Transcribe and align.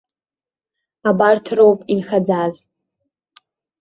Абарҭ 1.09 1.45
роуп 1.57 1.79
инхаӡаз. 1.93 2.53